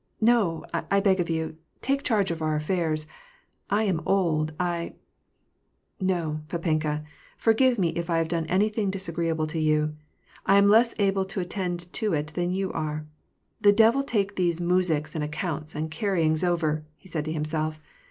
[0.33, 3.05] "No, I beg of you, take charge of our affairs;
[3.69, 4.95] I am old, I
[5.99, 7.03] "—"No, pdpenka,
[7.37, 9.95] forgive me if I have done anything disagree able to you;
[10.43, 13.05] I am less able to attend to it than you are.—
[13.61, 17.79] The devil take these muzhiks, and accounts, and carryings over," he said to himself.